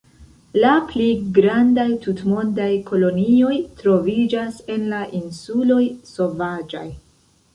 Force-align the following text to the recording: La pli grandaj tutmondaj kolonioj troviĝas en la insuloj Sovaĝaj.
La 0.61 0.69
pli 0.91 1.03
grandaj 1.37 1.83
tutmondaj 2.05 2.69
kolonioj 2.87 3.53
troviĝas 3.81 4.57
en 4.77 4.89
la 4.95 5.01
insuloj 5.21 5.81
Sovaĝaj. 6.15 6.85